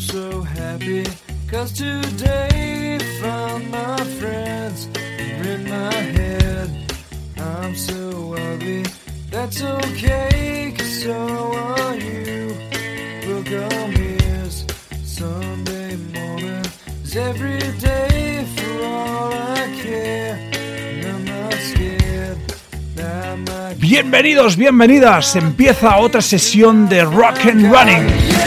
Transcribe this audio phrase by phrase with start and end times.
[0.00, 1.04] so happy,
[1.48, 6.70] cause today found my friends in my head.
[7.36, 8.84] I'm so ugly,
[9.30, 12.54] that's okay, cause so are you.
[13.26, 14.64] Book on is
[15.04, 16.64] Sunday morning
[17.04, 20.50] is every day for all I care.
[23.78, 25.34] Bienvenidos, bienvenidas.
[25.36, 28.39] Empieza otra sesión de Rock and Running.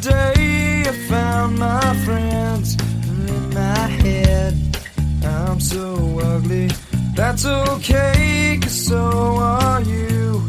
[0.00, 2.76] Today I found my friends
[3.28, 4.54] in my head.
[5.24, 6.70] I'm so ugly,
[7.14, 10.42] that's okay cause so are you.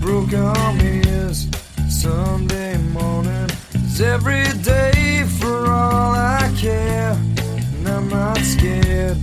[0.00, 1.48] Broke arm is
[1.88, 7.12] Sunday morning is every day for all I care.
[7.76, 9.18] And I'm not scared.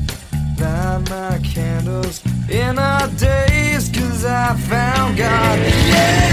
[0.60, 6.33] Light my candles in our days cause I found God.